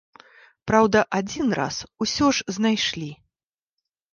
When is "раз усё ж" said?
1.59-2.57